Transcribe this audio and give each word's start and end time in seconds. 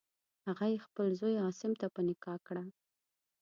هغه 0.47 0.65
یې 0.71 0.83
خپل 0.85 1.07
زوی 1.19 1.35
عاصم 1.43 1.71
ته 1.81 1.87
په 1.93 2.01
نکاح 2.07 2.37
کړه. 2.47 2.63